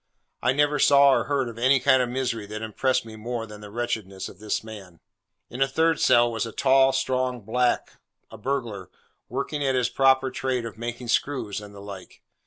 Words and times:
I 0.41 0.51
never 0.51 0.79
saw 0.79 1.11
or 1.13 1.25
heard 1.25 1.47
of 1.47 1.59
any 1.59 1.79
kind 1.79 2.01
of 2.01 2.09
misery 2.09 2.47
that 2.47 2.63
impressed 2.63 3.05
me 3.05 3.15
more 3.15 3.45
than 3.45 3.61
the 3.61 3.69
wretchedness 3.69 4.29
of 4.29 4.39
this 4.39 4.63
man. 4.63 4.99
In 5.47 5.61
a 5.61 5.67
third 5.67 5.99
cell, 5.99 6.31
was 6.31 6.47
a 6.47 6.51
tall, 6.51 6.91
strong 6.91 7.41
black, 7.41 7.99
a 8.31 8.37
burglar, 8.39 8.89
working 9.29 9.63
at 9.63 9.75
his 9.75 9.89
proper 9.89 10.31
trade 10.31 10.65
of 10.65 10.75
making 10.75 11.09
screws 11.09 11.61
and 11.61 11.75
the 11.75 11.81
like. 11.81 12.23